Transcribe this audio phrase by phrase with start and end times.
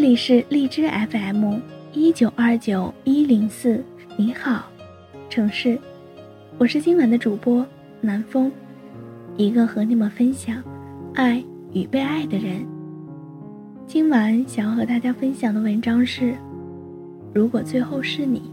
[0.00, 1.58] 这里是荔枝 FM
[1.92, 3.84] 一九二九一零四，
[4.16, 4.64] 你好，
[5.28, 5.78] 城市，
[6.56, 7.66] 我是今晚的主播
[8.00, 8.50] 南风，
[9.36, 10.64] 一个和你们分享
[11.12, 12.66] 爱与被爱的人。
[13.86, 16.34] 今晚想要和大家分享的文章是：
[17.34, 18.50] 如果最后是你，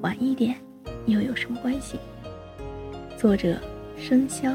[0.00, 0.56] 晚一点
[1.06, 2.00] 又有什么关系？
[3.16, 3.56] 作者：
[3.96, 4.52] 生肖。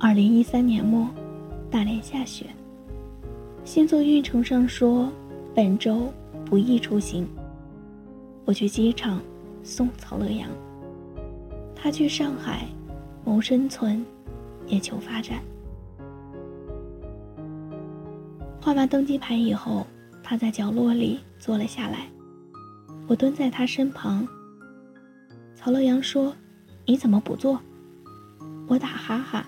[0.00, 1.08] 二零一三年末，
[1.68, 2.46] 大连下雪。
[3.64, 5.10] 星座运程上说，
[5.56, 6.12] 本周
[6.44, 7.26] 不宜出行。
[8.44, 9.20] 我去机场
[9.64, 10.48] 送曹乐阳，
[11.74, 12.68] 他去上海
[13.24, 14.04] 谋生存，
[14.68, 15.42] 也求发展。
[18.60, 19.84] 换完登机牌以后，
[20.22, 22.08] 他在角落里坐了下来，
[23.08, 24.26] 我蹲在他身旁。
[25.56, 26.32] 曹乐阳说
[26.86, 27.60] ：“你怎么不坐？”
[28.68, 29.44] 我打哈哈。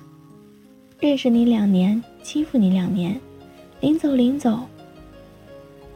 [1.01, 3.19] 认识你两年，欺负你两年，
[3.81, 4.61] 临走临走，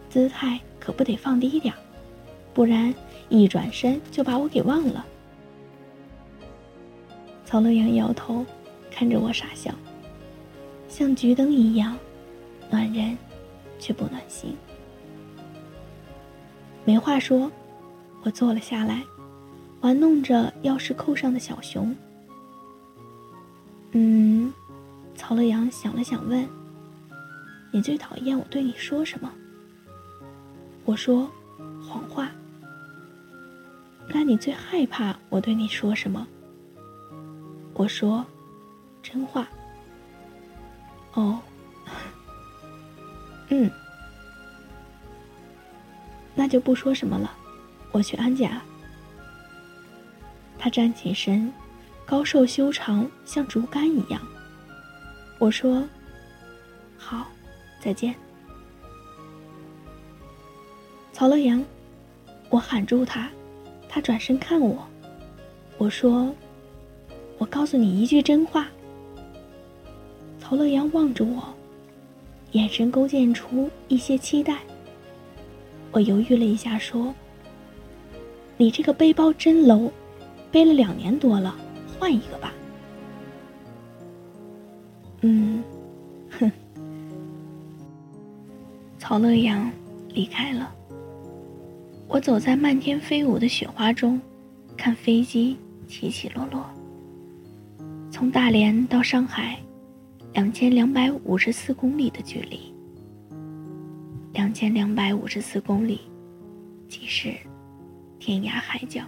[0.09, 1.79] 姿态可不得放低点儿
[2.55, 2.93] 不然
[3.29, 5.05] 一转身就把我给忘了。
[7.45, 8.47] 曹乐阳摇头，
[8.91, 9.71] 看着我傻笑，
[10.89, 11.99] 像桔灯一样，
[12.71, 13.15] 暖人，
[13.79, 14.57] 却不暖心。
[16.87, 17.53] 没话说，
[18.23, 19.03] 我坐了下来，
[19.83, 21.95] 玩弄着钥匙扣上的小熊。
[23.93, 24.51] 嗯。
[25.17, 26.49] 曹乐阳想了想，问
[27.73, 29.33] ：“你最讨厌我对你说什么？”
[30.85, 31.31] 我说
[31.83, 32.31] ：“谎话。”
[34.09, 36.27] 那你最害怕我对你说什么？
[37.75, 38.25] 我说
[39.03, 39.49] ：“真话。”
[41.15, 41.41] 哦，
[43.49, 43.71] 嗯，
[46.35, 47.31] 那就不说什么了，
[47.93, 48.61] 我去安家。
[50.59, 51.53] 他站起身，
[52.05, 54.21] 高瘦修长，像竹竿一样。
[55.45, 55.85] 我说
[56.97, 57.27] ：“好，
[57.79, 58.15] 再见。”
[61.13, 61.63] 曹乐阳，
[62.49, 63.31] 我喊住他，
[63.87, 64.83] 他转身看我。
[65.77, 66.35] 我说
[67.37, 68.69] ：“我告诉你一句真话。”
[70.41, 71.55] 曹乐阳望着我，
[72.53, 74.61] 眼神勾践出一些期待。
[75.93, 77.15] 我犹豫了一下，说
[78.57, 79.91] ：“你这个背包真 low，
[80.51, 81.55] 背了两年多了，
[81.99, 82.51] 换一个吧。”
[89.07, 89.71] 曹乐阳
[90.09, 90.75] 离开了。
[92.09, 94.19] 我走在漫天飞舞的雪花中，
[94.79, 96.65] 看飞机起起落落。
[98.11, 99.59] 从大连到上海，
[100.33, 102.73] 两千两百五十四公里的距离。
[104.33, 106.01] 两千两百五十四公里，
[106.89, 107.35] 即是
[108.19, 109.03] 天涯海角。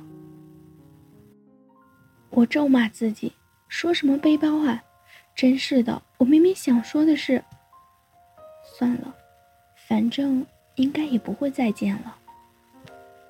[2.28, 3.32] 我咒骂自己，
[3.66, 4.78] 说什么背包啊！
[5.34, 7.42] 真是的，我明明想说的是，
[8.76, 9.15] 算了，
[9.88, 10.44] 反正
[10.74, 12.16] 应该也不会再见了。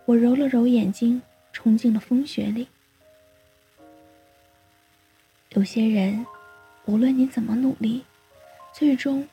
[0.07, 1.21] 我揉了揉眼睛，
[1.53, 2.67] 冲进了风雪里。
[5.51, 6.25] 有些人，
[6.87, 8.05] 无论你怎么努力，
[8.73, 9.29] 最终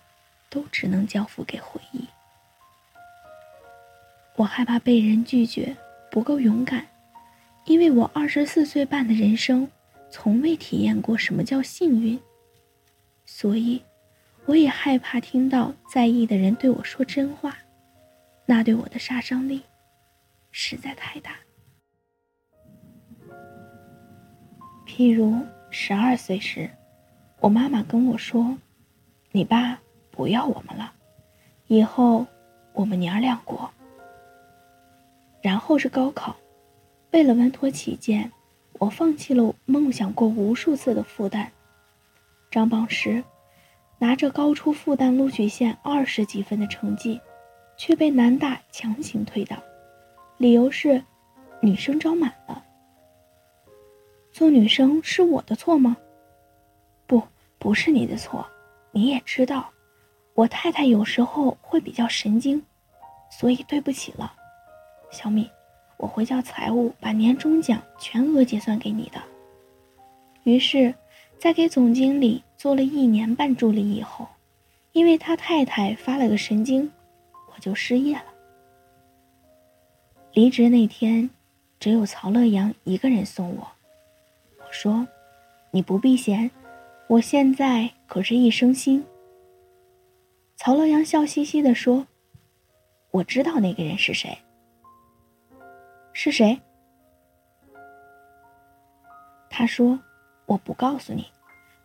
[0.50, 2.06] 都只能交付给回忆。
[4.36, 5.76] 我害怕被人拒绝，
[6.12, 6.86] 不够勇敢，
[7.66, 9.70] 因为我二十四岁半的人生，
[10.10, 12.20] 从未体验过什么叫幸运。
[13.26, 13.82] 所以，
[14.46, 17.58] 我也害怕听到在意的人对我说真话，
[18.46, 19.64] 那对我的杀伤力
[20.52, 21.36] 实在太大。
[24.86, 25.40] 譬如
[25.72, 26.70] 十二岁时，
[27.40, 28.58] 我妈妈跟我说
[29.32, 29.80] ：“你爸
[30.12, 30.94] 不要我们了，
[31.68, 32.28] 以后
[32.74, 33.72] 我们娘俩过。”
[35.42, 36.36] 然后是高考，
[37.12, 38.32] 为了稳妥起见，
[38.74, 41.48] 我放弃了梦想过无数次的复旦。
[42.52, 43.24] 张榜时，
[44.00, 47.20] 拿着高出复旦录取线二十几分的成绩，
[47.78, 49.58] 却被南大强行推倒，
[50.38, 51.04] 理由是
[51.62, 52.64] 女生招满了。
[54.32, 55.96] 做女生是我的错吗？
[57.08, 57.22] 不，
[57.60, 58.46] 不是你的错。
[58.92, 59.70] 你也知道，
[60.34, 62.64] 我太太有时候会比较神经，
[63.30, 64.34] 所以对不起了，
[65.12, 65.50] 小敏。
[65.98, 69.22] 我会叫财务把年终奖全额结算给你的。
[70.44, 70.94] 于是，
[71.44, 74.26] 在给总经理做了一年半助理以后，
[74.94, 76.90] 因为他太太发了个神经，
[77.54, 78.24] 我就失业了。
[80.32, 81.30] 离职那天，
[81.82, 83.68] 只有曹乐阳一个人送我。
[84.60, 85.06] 我说
[85.72, 86.50] ：“你不避嫌，
[87.10, 89.06] 我现在可是一生心。”
[90.56, 92.08] 曹乐阳笑嘻嘻的说
[93.12, 94.38] ：“我知道那个人是谁。
[96.14, 96.58] 是谁？”
[99.52, 100.00] 他说
[100.46, 101.26] ：“我不告诉你，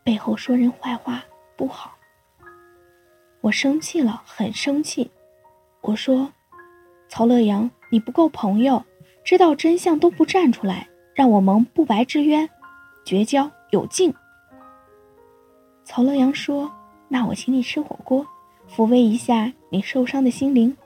[0.04, 1.24] 背后说人坏话
[1.56, 1.96] 不好。”
[3.40, 5.10] 我生气了，很生气。
[5.80, 6.32] 我说
[7.08, 8.84] ：“曹乐阳，你不够朋友，
[9.24, 12.48] 知道真相都不站出来，让我蒙不白之冤。”
[13.06, 14.12] 绝交有劲。
[15.84, 16.70] 曹乐阳说
[17.08, 18.26] ：“那我请你吃火锅，
[18.68, 20.76] 抚慰一下你受伤的心灵。”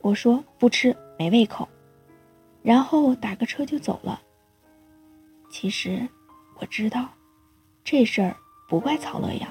[0.00, 1.68] 我说：“不吃，没胃口。”
[2.62, 4.22] 然后打个车就走了。
[5.50, 6.08] 其实
[6.58, 7.08] 我知道，
[7.84, 8.34] 这事儿
[8.68, 9.48] 不怪曹乐阳。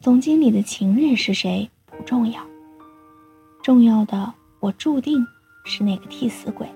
[0.00, 2.42] 总经理的情人是谁不重要，
[3.62, 5.26] 重要的我注定
[5.64, 6.68] 是那个替死鬼。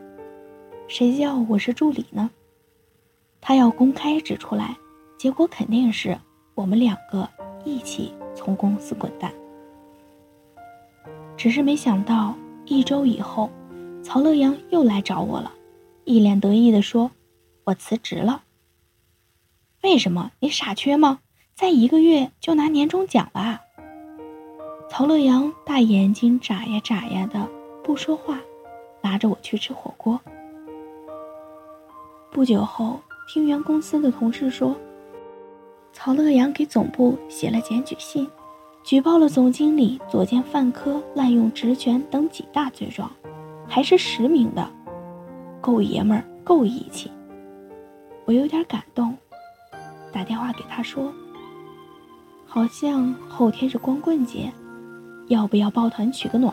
[0.88, 2.30] 谁叫我是助理呢？
[3.40, 4.76] 他要公开指出来，
[5.18, 6.18] 结果肯定是
[6.54, 7.28] 我们两个
[7.64, 9.30] 一起从公司滚蛋。
[11.36, 12.34] 只是没想到
[12.64, 13.50] 一周以后，
[14.02, 15.52] 曹乐阳又来找我了，
[16.04, 17.10] 一脸得意地说
[17.68, 18.42] ：“我辞职了。”
[19.82, 20.32] 为什么？
[20.40, 21.20] 你傻缺吗？
[21.54, 23.60] 再一个月就拿年终奖了。
[24.90, 27.48] 曹乐阳大眼睛眨呀眨呀的，
[27.82, 28.38] 不说话，
[29.02, 30.20] 拉着我去吃火锅。
[32.30, 33.00] 不久后。
[33.30, 34.74] 听原公司的同事说，
[35.92, 38.26] 曹乐阳给总部写了检举信，
[38.82, 43.10] 举报了总经理作奸犯科、滥用职权等几大罪状，
[43.68, 44.66] 还是实名的，
[45.60, 47.10] 够爷们儿，够义气。
[48.28, 49.16] 我有点感动，
[50.12, 51.10] 打电话给他说，
[52.46, 54.52] 好像后天是光棍节，
[55.28, 56.52] 要不要抱团取个暖？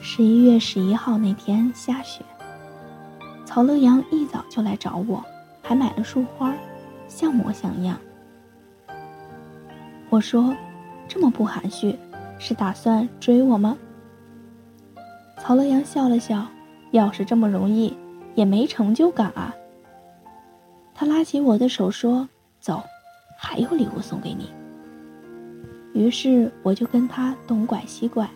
[0.00, 2.24] 十一月十一号那天下雪。
[3.44, 5.20] 曹乐阳一早就来找我，
[5.60, 6.54] 还买了束花，
[7.08, 7.98] 像模像样。
[10.08, 10.54] 我说
[11.08, 11.98] ：“这么不含蓄，
[12.38, 13.76] 是打算追我吗？”
[15.42, 16.46] 曹乐阳笑了笑
[16.90, 17.96] ：“要是这么容易，
[18.34, 19.54] 也没成就感啊。”
[20.94, 22.28] 他拉起我的手说
[22.60, 22.82] ：“走，
[23.38, 24.50] 还有礼物送给你。”
[25.94, 28.28] 于是我就跟他东拐西拐，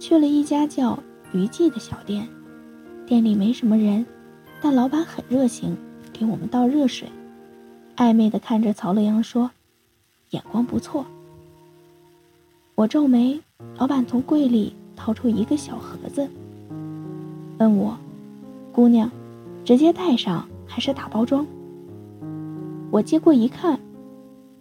[0.00, 0.98] 去了一家叫
[1.32, 2.26] “余记”的小店，
[3.06, 4.04] 店里没什么人。
[4.60, 5.76] 但老板很热情，
[6.12, 7.08] 给我们倒热水，
[7.96, 9.50] 暧昧的看着曹乐阳说
[10.30, 11.04] ：“眼光不错。”
[12.74, 13.38] 我皱眉，
[13.76, 16.28] 老板从柜里掏出一个小盒子，
[17.58, 17.96] 问我
[18.72, 19.10] ：“姑娘，
[19.64, 21.46] 直接带上还是打包装？”
[22.90, 23.78] 我接过一看，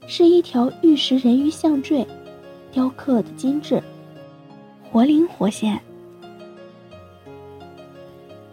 [0.07, 2.07] 是一条玉石人鱼项坠，
[2.71, 3.81] 雕刻的精致，
[4.91, 5.79] 活灵活现。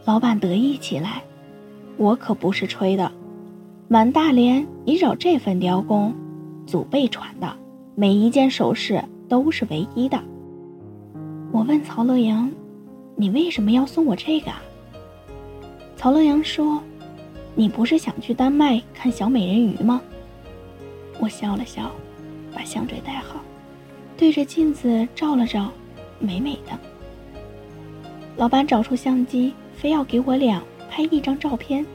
[0.05, 1.23] 老板得意起来。
[1.99, 3.13] 我可不是吹的，
[3.87, 6.13] 满大连你找这份雕工，
[6.67, 7.55] 祖辈传的，
[7.95, 10.19] 每一件首饰都是唯一的。
[11.53, 12.51] 我问曹乐阳
[13.23, 14.51] ：“你为什么要送我这个？”
[15.97, 16.83] 曹乐阳说
[17.55, 20.03] ：“你不是想去丹麦看小美人鱼吗？”
[21.21, 21.93] 我笑了笑，
[22.53, 23.37] 把项坠戴好，
[24.17, 25.71] 对着镜子照了照，
[26.19, 26.77] 美美的。
[28.37, 30.61] 老板找出相机，非要给我俩。
[30.91, 31.87] 拍一张照片，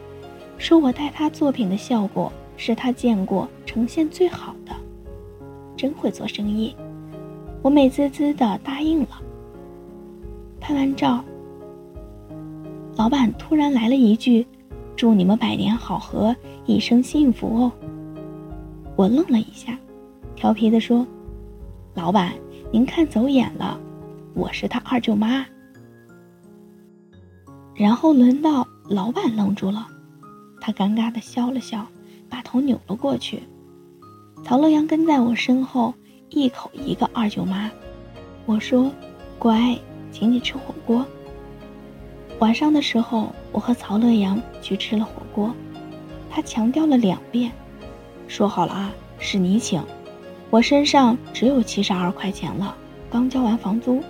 [0.57, 4.71] 说我带他作品的效果是他见过呈现最好的，
[5.75, 6.73] 真会做生意。
[7.61, 9.21] 我美滋滋的答应了。
[10.59, 11.23] 拍完照，
[12.95, 14.45] 老板突然来了一句
[14.95, 16.35] ：“祝你们百年好合，
[16.65, 17.71] 一生幸福哦。”
[18.95, 19.77] 我愣了一下，
[20.35, 21.05] 调皮的说
[21.93, 22.33] ：“老板，
[22.71, 23.79] 您看走眼了，
[24.33, 25.45] 我是他二舅妈。”
[27.75, 29.87] 然后轮到老板愣住了，
[30.59, 31.85] 他尴尬的笑了笑，
[32.27, 33.43] 把头扭了过去。
[34.43, 35.93] 曹乐阳跟在我身后，
[36.29, 37.69] 一口一个二舅妈。
[38.47, 38.91] 我说
[39.37, 39.77] ：“乖，
[40.11, 41.05] 请你吃火锅。”
[42.39, 45.53] 晚上的时候，我和曹乐阳去吃了火锅，
[46.29, 47.51] 他强调了两遍
[48.27, 49.81] ：“说好了啊，是你请，
[50.49, 52.75] 我身上只有七十二块钱了，
[53.09, 54.01] 刚交完房租。”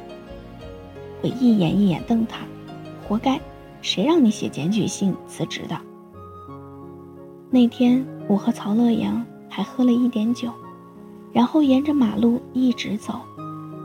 [1.24, 2.40] 我一眼一眼瞪他，
[3.08, 3.40] 活该。
[3.82, 5.78] 谁让你写检举信辞职的？
[7.50, 10.52] 那天我和曹乐阳还喝了一点酒，
[11.32, 13.22] 然后沿着马路一直走，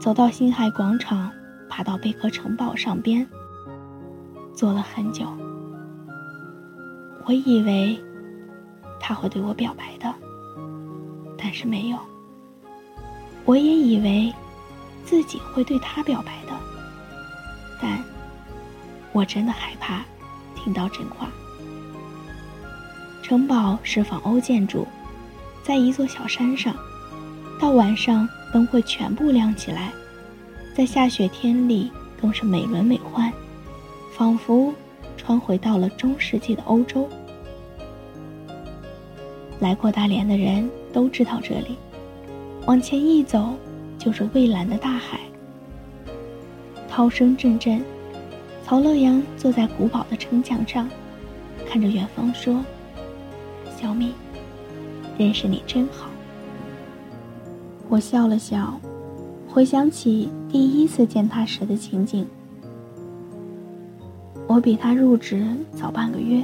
[0.00, 1.30] 走到星海广场，
[1.74, 3.26] 爬到贝壳城堡上边，
[4.54, 5.24] 坐了很久。
[7.24, 7.98] 我以为
[9.00, 10.14] 他会对我表白的，
[11.38, 11.96] 但是没有。
[13.46, 14.30] 我也以为
[15.06, 16.52] 自己会对他表白的，
[17.80, 18.04] 但。
[19.12, 20.02] 我真的害怕
[20.54, 21.26] 听到真话。
[23.22, 24.86] 城堡是仿欧建筑，
[25.62, 26.74] 在一座小山上，
[27.58, 29.90] 到晚上灯会全部亮起来，
[30.74, 33.30] 在下雪天里更是美轮美奂，
[34.16, 34.72] 仿佛
[35.16, 37.08] 穿回到了中世纪的欧洲。
[39.60, 41.76] 来过大连的人都知道这里，
[42.66, 43.54] 往前一走
[43.98, 45.20] 就是蔚蓝的大海，
[46.88, 47.82] 涛声阵阵。
[48.64, 50.88] 曹乐阳坐在古堡的城墙上，
[51.68, 52.64] 看着远方说
[53.78, 54.14] ：“小米，
[55.18, 56.08] 认识你真好。”
[57.90, 58.80] 我笑了笑，
[59.52, 62.26] 回想起第一次见他时的情景。
[64.46, 66.42] 我比他入职早半个月，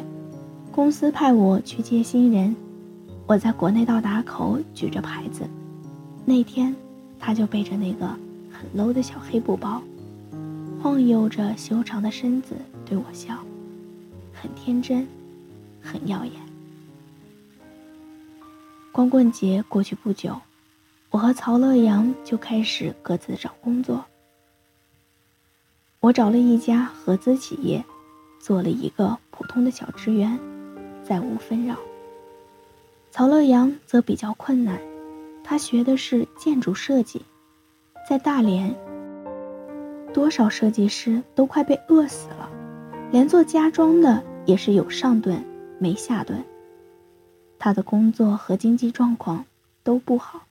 [0.71, 2.55] 公司派我去接新人，
[3.27, 5.45] 我在国内到达口举着牌子，
[6.27, 6.77] 那天
[7.19, 8.07] 他就背着那个
[8.53, 9.81] 很 low 的小黑布包。
[10.83, 13.39] 晃悠着修长的身子对我笑，
[14.35, 15.09] 很天真，
[15.81, 16.35] 很耀眼。
[18.93, 20.39] 光棍节过去不久，
[21.19, 24.05] 我和曹乐阳就开始各自找工作。
[25.99, 27.85] 我找了一家合资企业，
[28.39, 30.39] 做了一个普通的小职员，
[31.03, 31.75] 再无纷扰。
[33.11, 34.79] 曹乐阳则比较困难，
[35.43, 37.23] 他学的是建筑设计，
[38.09, 38.73] 在大连。
[40.15, 42.49] 多少设计师都快被饿死了，
[43.11, 45.45] 连做家装的也是有上顿
[45.81, 46.45] 没下顿。
[47.59, 49.45] 他的工作和经济状况
[49.83, 50.43] 都不好，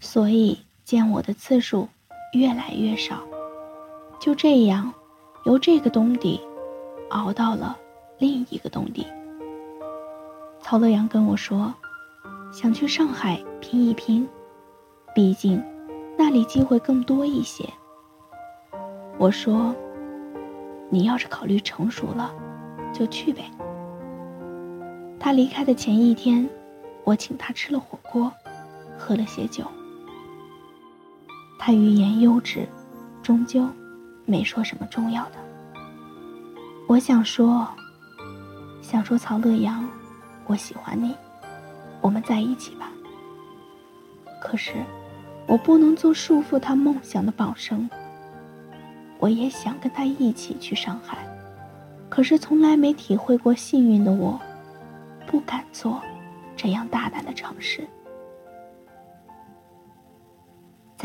[0.00, 1.88] 所以见我的次数
[2.32, 3.22] 越来越少。
[4.20, 4.92] 就这样，
[5.44, 6.40] 由这个冬底
[7.10, 7.76] 熬到了
[8.18, 9.06] 另一个冬底。
[10.60, 11.72] 曹乐阳跟我说，
[12.52, 14.28] 想去上海拼一拼，
[15.14, 15.62] 毕竟。
[16.18, 17.68] 那里机会更多一些。
[19.18, 19.76] 我说
[20.88, 22.32] ：“你要是考虑成熟了，
[22.90, 23.50] 就去呗。”
[25.20, 26.48] 他离开的前一天，
[27.04, 28.32] 我请他吃了火锅，
[28.98, 29.64] 喝了些酒。
[31.66, 32.64] 他欲言又止，
[33.24, 33.68] 终究
[34.24, 35.32] 没说什么重要的。
[36.86, 37.66] 我想说，
[38.80, 39.84] 想说曹乐阳，
[40.46, 41.12] 我喜欢你，
[42.00, 42.88] 我们在一起吧。
[44.40, 44.74] 可是。
[45.48, 47.88] 我不能做束缚他梦想的绑绳。
[49.18, 51.18] 我也想跟他一起去上海，
[52.08, 54.40] 可是从来没体会过幸运的我，
[55.26, 56.00] 不敢做
[56.56, 57.86] 这样大胆的尝试。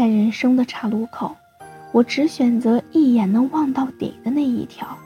[0.01, 1.37] 在人生的岔路口，
[1.91, 4.97] 我只选择一眼能望到底的那一条，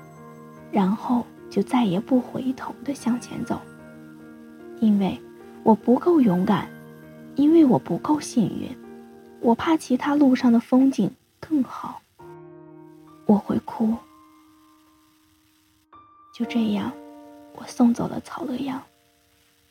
[0.72, 3.60] 然后就再也不回头的向前走。
[4.80, 5.20] 因为
[5.64, 6.70] 我不够勇敢，
[7.36, 8.70] 因为我不够幸运。
[9.42, 11.12] 我怕其他路上的风景
[11.42, 12.02] 更好，
[13.26, 13.94] 我会哭。
[16.34, 16.90] 就这样，
[17.56, 18.82] 我送走了曹乐阳，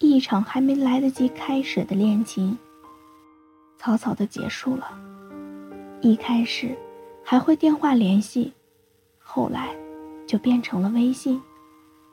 [0.00, 2.59] 一场还没来得及开始的恋情，
[3.78, 5.13] 草草的结束了。
[6.04, 6.76] 一开始
[7.25, 8.52] 还会电话联系，
[9.18, 9.75] 后来
[10.26, 11.40] 就变成了微信，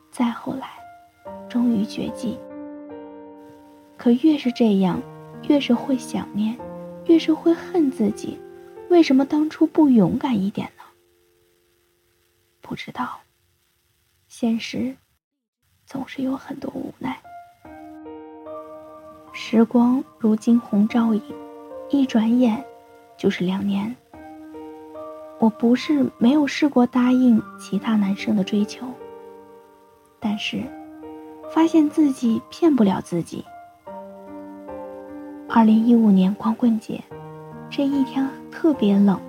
[0.10, 0.69] 再后来，
[1.50, 2.39] 终于绝迹。
[3.98, 5.01] 可越是这样，
[5.50, 6.57] 越是会想念。
[7.07, 8.39] 越是会恨自己，
[8.89, 10.83] 为什么当初不勇敢一点呢？
[12.62, 13.19] 不知道。
[14.29, 14.95] 现实
[15.86, 17.21] 总是有很多无奈。
[19.33, 21.21] 时光如惊鸿照影，
[21.89, 22.63] 一转眼
[23.22, 23.96] 就是两年。
[25.38, 28.88] 我不是没有试过答应其他男生的追求，
[30.20, 30.63] 但是
[31.54, 33.46] 发现自己骗不了自己。
[35.48, 37.00] 二零一五年光棍节，
[37.70, 39.20] 这一天特别冷，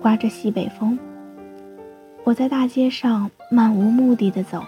[0.00, 0.96] 刮着西北风。
[2.22, 4.62] 我在大街上漫无目的的走，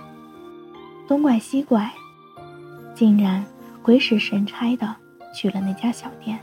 [1.07, 1.88] 东拐西拐，
[2.93, 3.45] 竟然
[3.85, 4.97] 鬼使神差的
[5.33, 6.37] 去了那家小店。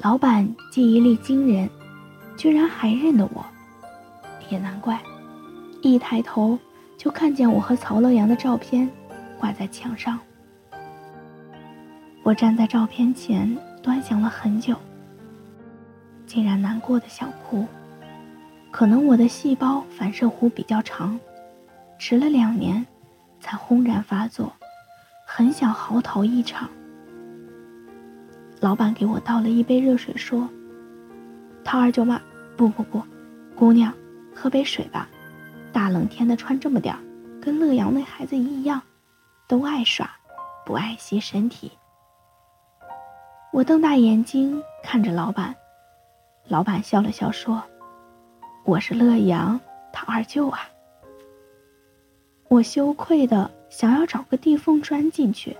[0.00, 1.68] 老板记忆力惊人，
[2.36, 3.44] 居然还认得我，
[4.48, 5.00] 也难怪，
[5.82, 6.56] 一抬头
[6.96, 8.88] 就看见我和曹乐阳的照片
[9.40, 10.16] 挂在墙上。
[12.22, 14.76] 我站在照片前端详了很久，
[16.26, 17.66] 竟然难过的想哭。
[18.70, 21.18] 可能我的细胞反射弧比较长，
[21.98, 22.86] 迟了两年，
[23.40, 24.52] 才轰然发作，
[25.26, 26.70] 很想嚎啕一场。
[28.60, 30.48] 老板给我倒了一杯热水，说
[31.64, 32.20] ：“陶二舅妈，
[32.56, 33.00] 不不不，
[33.54, 33.92] 姑娘，
[34.34, 35.08] 喝杯水吧。
[35.72, 37.00] 大冷天的穿这么点儿，
[37.40, 38.82] 跟乐阳那孩子一样，
[39.46, 40.10] 都爱耍，
[40.66, 41.70] 不爱惜身体。”
[43.52, 45.54] 我瞪大眼睛看着老板，
[46.48, 47.62] 老板笑了笑说。
[48.64, 49.58] 我是乐阳，
[49.92, 50.60] 他二舅啊。
[52.48, 55.56] 我羞愧的想要找个地缝钻进去，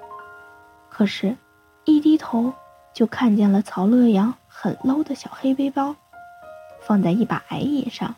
[0.90, 1.36] 可是，
[1.84, 2.52] 一低头
[2.98, 5.94] 就看见了曹乐阳很 low 的小黑背包，
[6.80, 8.12] 放在一把矮椅上。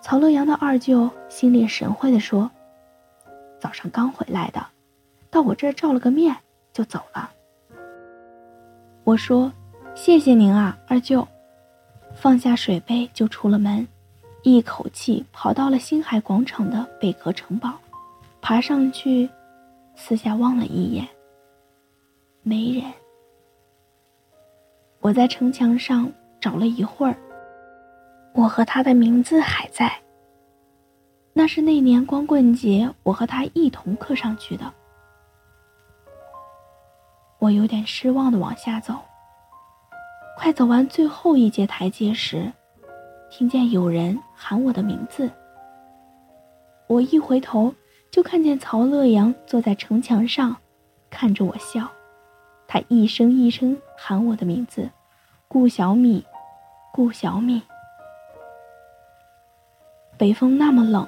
[0.00, 2.50] 曹乐阳的二舅心领神会的说
[3.60, 4.64] ：“早上刚回来的，
[5.30, 6.34] 到我这儿照了个面
[6.72, 7.30] 就走了。”
[9.04, 9.52] 我说
[9.94, 11.28] ：“谢谢您啊，二舅。”
[12.16, 13.86] 放下水杯就出了门，
[14.42, 17.74] 一口气跑到了星海广场的贝壳城堡，
[18.40, 19.28] 爬上去，
[19.96, 21.06] 四下望了一眼，
[22.42, 22.90] 没人。
[25.02, 27.16] 我在城墙上找了一会儿，
[28.34, 29.92] 我和他的名字还在。
[31.32, 34.72] 那是那年光棍节，我和他一同刻上去的。
[37.40, 38.94] 我有点失望的往下走。
[40.38, 42.52] 快走完最后一节台阶时，
[43.28, 45.28] 听见有人喊我的名字。
[46.86, 47.74] 我一回头，
[48.12, 50.54] 就看见曹乐阳坐在城墙上，
[51.10, 51.90] 看着我笑。
[52.72, 54.88] 他一声一声喊我的名字
[55.46, 56.24] ：“顾小米，
[56.90, 57.60] 顾小米。”
[60.16, 61.06] 北风那么冷，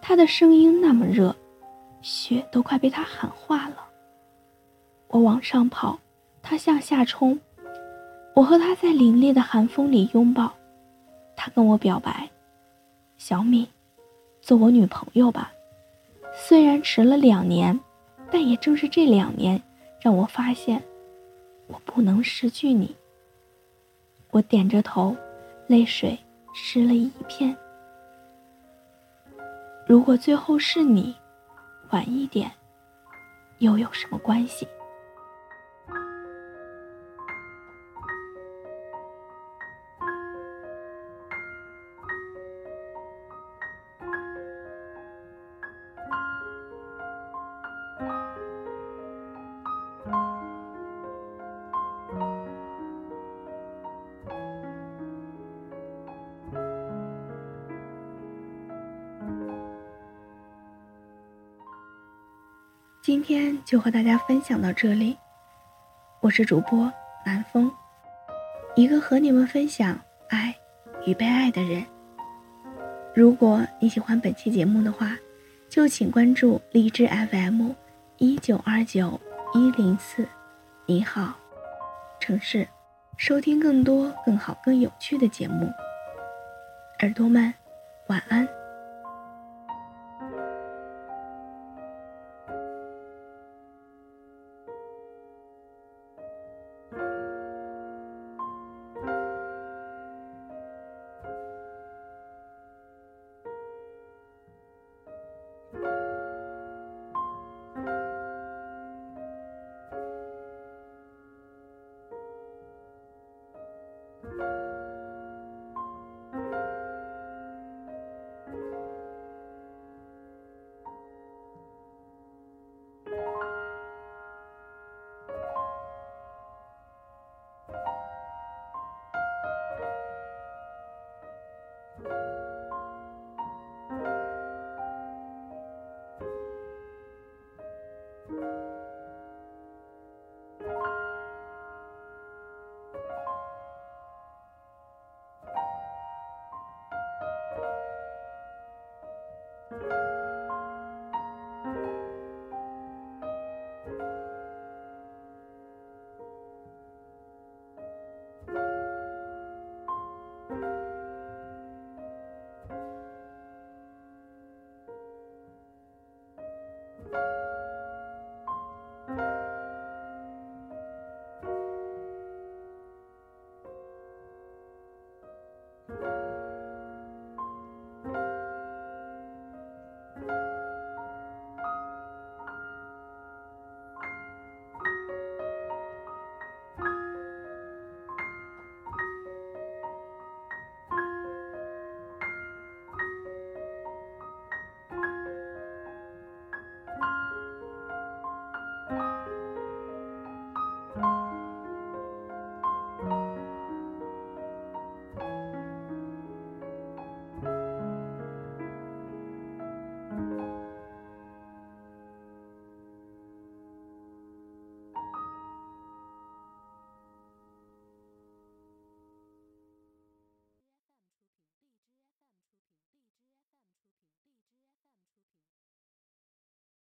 [0.00, 1.36] 他的声音那么热，
[2.00, 3.84] 雪都快被他喊化了。
[5.08, 5.98] 我往上跑，
[6.40, 7.38] 他向下冲。
[8.34, 10.50] 我和他在凛冽的寒风里拥抱，
[11.36, 12.26] 他跟我表白
[13.18, 13.68] ：“小米，
[14.40, 15.52] 做我女朋友吧。”
[16.34, 17.78] 虽然迟了两年，
[18.30, 19.62] 但也正是这两年，
[20.00, 20.82] 让我发现，
[21.66, 22.94] 我不能失去你。
[24.30, 25.16] 我点着头，
[25.66, 26.18] 泪水
[26.52, 27.56] 湿了一片。
[29.86, 31.14] 如果最后是你，
[31.90, 32.50] 晚一点，
[33.58, 34.66] 又有什么关系？
[63.26, 65.16] 今天就和大家分享到这里，
[66.20, 66.92] 我是主播
[67.24, 67.72] 南风，
[68.76, 70.54] 一个和你们分享爱
[71.06, 71.82] 与被爱的人。
[73.14, 75.16] 如果你喜欢本期节目的话，
[75.70, 77.70] 就请关注荔枝 FM
[78.18, 79.18] 一九二九
[79.54, 80.28] 一零四，
[80.84, 81.34] 你好，
[82.20, 82.68] 城市，
[83.16, 85.72] 收听更多更好更有趣的节目。
[87.00, 87.54] 耳朵们，
[88.08, 88.46] 晚安。